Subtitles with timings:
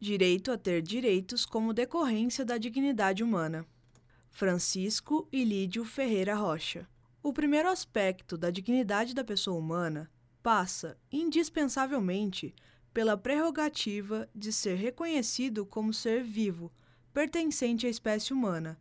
[0.00, 3.66] Direito a ter direitos como decorrência da dignidade humana.
[4.30, 6.88] Francisco Ilídio Ferreira Rocha.
[7.20, 10.08] O primeiro aspecto da dignidade da pessoa humana
[10.40, 12.54] passa, indispensavelmente,
[12.94, 16.72] pela prerrogativa de ser reconhecido como ser vivo,
[17.12, 18.78] pertencente à espécie humana,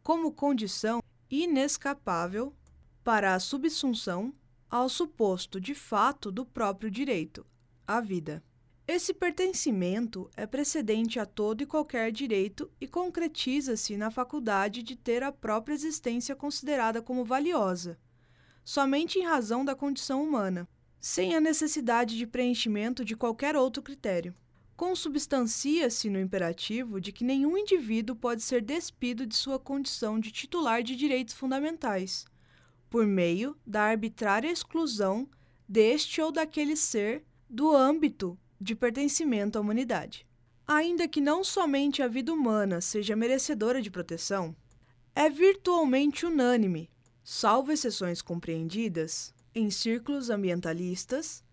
[0.00, 2.54] como condição inescapável
[3.02, 4.32] para a subsunção
[4.70, 7.44] ao suposto de fato do próprio direito,
[7.84, 8.44] a vida.
[8.86, 15.22] Esse pertencimento é precedente a todo e qualquer direito e concretiza-se na faculdade de ter
[15.22, 17.96] a própria existência considerada como valiosa,
[18.64, 20.68] somente em razão da condição humana,
[21.00, 24.34] sem a necessidade de preenchimento de qualquer outro critério.
[24.76, 30.82] Consubstancia-se no imperativo de que nenhum indivíduo pode ser despido de sua condição de titular
[30.82, 32.24] de direitos fundamentais,
[32.90, 35.30] por meio da arbitrária exclusão
[35.68, 40.26] deste ou daquele ser do âmbito de pertencimento à humanidade.
[40.66, 44.54] Ainda que não somente a vida humana seja merecedora de proteção,
[45.14, 46.88] é virtualmente unânime,
[47.24, 51.44] salvo exceções compreendidas, em círculos ambientalistas,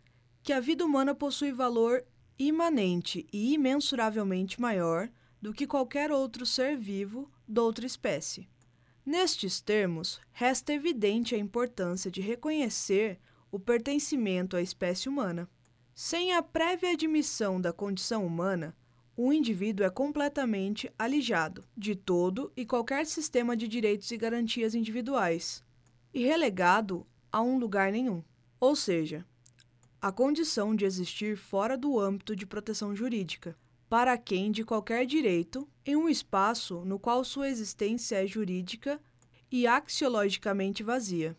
[0.41, 2.05] que a vida humana possui valor
[2.37, 5.09] imanente e imensuravelmente maior
[5.41, 8.47] do que qualquer outro ser vivo de outra espécie.
[9.05, 13.19] Nestes termos, resta evidente a importância de reconhecer
[13.51, 15.49] o pertencimento à espécie humana.
[16.01, 18.73] Sem a prévia admissão da condição humana,
[19.17, 25.61] o indivíduo é completamente alijado de todo e qualquer sistema de direitos e garantias individuais
[26.13, 28.23] e relegado a um lugar nenhum,
[28.61, 29.25] ou seja,
[30.01, 33.53] a condição de existir fora do âmbito de proteção jurídica,
[33.89, 39.01] para quem de qualquer direito, em um espaço no qual sua existência é jurídica
[39.51, 41.35] e axiologicamente vazia.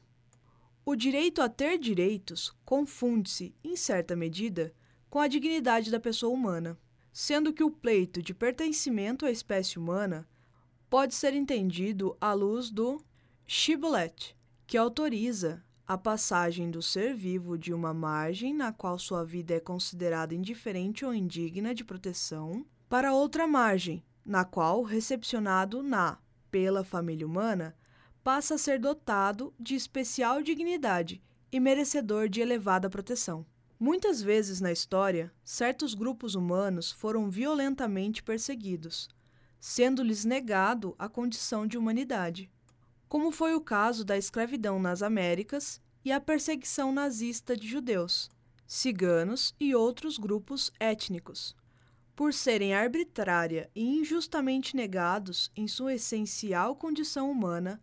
[0.85, 4.75] O direito a ter direitos confunde-se, em certa medida,
[5.09, 6.79] com a dignidade da pessoa humana,
[7.13, 10.29] sendo que o pleito de pertencimento à espécie humana
[10.89, 13.03] pode ser entendido à luz do
[13.47, 14.35] Shibboleth,
[14.67, 19.61] que autoriza a passagem do ser vivo de uma margem na qual sua vida é
[19.61, 26.19] considerada indiferente ou indigna de proteção para outra margem, na qual, recepcionado na
[26.51, 27.75] pela família humana,
[28.23, 33.47] passa a ser dotado de especial dignidade e merecedor de elevada proteção.
[33.79, 39.09] Muitas vezes na história, certos grupos humanos foram violentamente perseguidos,
[39.59, 42.51] sendo-lhes negado a condição de humanidade,
[43.09, 48.31] como foi o caso da escravidão nas Américas e a perseguição nazista de judeus,
[48.67, 51.57] ciganos e outros grupos étnicos,
[52.15, 57.81] por serem arbitrária e injustamente negados em sua essencial condição humana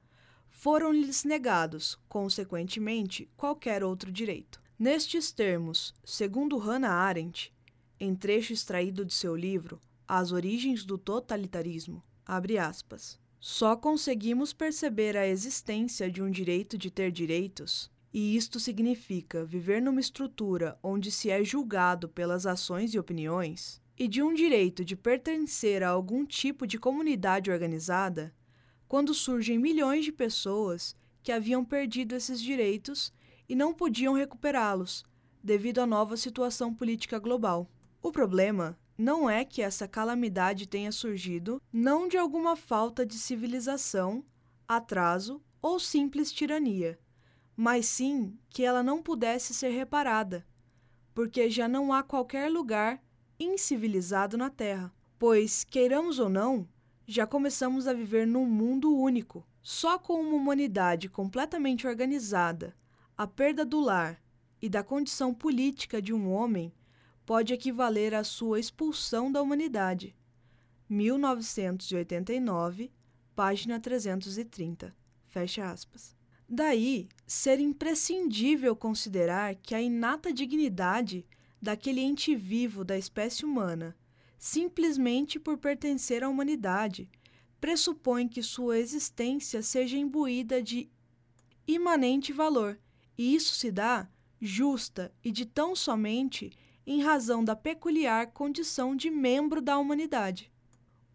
[0.50, 4.62] foram-lhes negados, consequentemente, qualquer outro direito.
[4.78, 7.54] Nestes termos, segundo Hannah Arendt,
[8.00, 12.04] em trecho extraído de seu livro As Origens do Totalitarismo,
[12.60, 19.46] aspas, só conseguimos perceber a existência de um direito de ter direitos, e isto significa
[19.46, 24.86] viver numa estrutura onde se é julgado pelas ações e opiniões, e de um direito
[24.86, 28.34] de pertencer a algum tipo de comunidade organizada,
[28.88, 33.12] quando surgem milhões de pessoas que haviam perdido esses direitos
[33.50, 35.04] e não podiam recuperá-los
[35.44, 37.70] devido à nova situação política global.
[38.02, 44.26] O problema não é que essa calamidade tenha surgido não de alguma falta de civilização,
[44.68, 47.00] atraso ou simples tirania,
[47.56, 50.46] mas sim que ela não pudesse ser reparada,
[51.14, 53.04] porque já não há qualquer lugar
[53.40, 56.68] incivilizado na Terra, pois, queiramos ou não,
[57.08, 59.48] já começamos a viver num mundo único.
[59.64, 62.76] Só com uma humanidade completamente organizada,
[63.18, 64.22] a perda do lar
[64.62, 66.74] e da condição política de um homem
[67.26, 70.16] pode equivaler à sua expulsão da humanidade.
[70.90, 72.92] 1989,
[73.36, 74.96] página 330.
[75.28, 76.16] Fecha aspas.
[76.48, 81.26] Daí ser imprescindível considerar que a inata dignidade
[81.62, 83.96] daquele ente vivo da espécie humana
[84.38, 87.10] simplesmente por pertencer à humanidade,
[87.60, 90.90] pressupõe que sua existência seja imbuída de
[91.68, 92.80] imanente valor,
[93.18, 94.08] e isso se dá
[94.40, 96.52] justa e de tão somente
[96.86, 100.52] em razão da peculiar condição de membro da humanidade.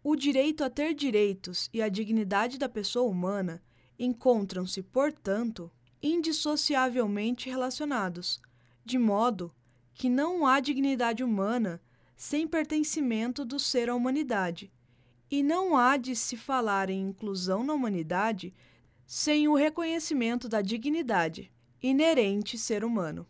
[0.03, 3.63] O direito a ter direitos e a dignidade da pessoa humana
[3.97, 5.71] encontram-se, portanto,
[6.01, 8.41] indissociavelmente relacionados,
[8.83, 9.55] de modo
[9.93, 11.81] que não há dignidade humana
[12.15, 14.71] sem pertencimento do ser à humanidade,
[15.29, 18.53] e não há de se falar em inclusão na humanidade
[19.05, 21.51] sem o reconhecimento da dignidade
[21.81, 23.27] inerente ser humano.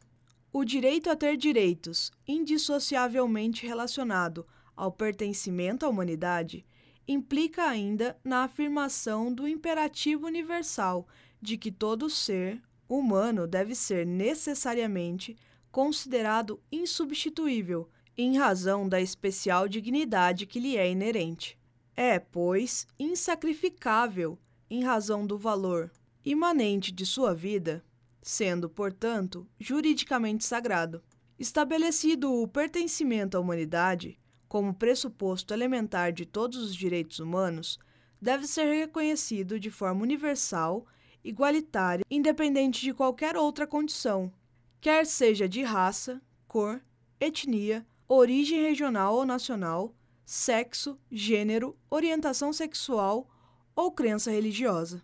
[0.51, 4.45] O direito a ter direitos, indissociavelmente relacionado
[4.75, 6.65] ao pertencimento à humanidade
[7.07, 11.07] implica ainda na afirmação do imperativo universal
[11.41, 15.35] de que todo ser humano deve ser necessariamente
[15.71, 21.57] considerado insubstituível em razão da especial dignidade que lhe é inerente.
[21.95, 24.37] É, pois, insacrificável
[24.69, 25.91] em razão do valor
[26.25, 27.83] imanente de sua vida,
[28.21, 31.03] sendo, portanto, juridicamente sagrado.
[31.37, 34.17] Estabelecido o pertencimento à humanidade
[34.53, 37.79] como pressuposto elementar de todos os direitos humanos,
[38.21, 40.85] deve ser reconhecido de forma universal,
[41.23, 44.31] igualitária, independente de qualquer outra condição,
[44.79, 46.79] quer seja de raça, cor,
[47.19, 49.95] etnia, origem regional ou nacional,
[50.25, 53.29] sexo, gênero, orientação sexual
[53.75, 55.03] ou crença religiosa.